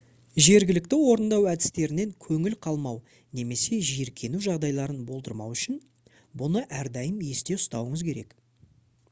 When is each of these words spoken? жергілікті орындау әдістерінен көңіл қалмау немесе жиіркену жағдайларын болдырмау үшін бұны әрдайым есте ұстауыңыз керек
жергілікті 0.43 0.97
орындау 1.09 1.43
әдістерінен 1.51 2.13
көңіл 2.27 2.55
қалмау 2.67 2.97
немесе 3.41 3.79
жиіркену 3.91 4.41
жағдайларын 4.47 5.05
болдырмау 5.11 5.55
үшін 5.59 5.79
бұны 6.43 6.67
әрдайым 6.81 7.23
есте 7.29 7.61
ұстауыңыз 7.61 8.09
керек 8.11 8.37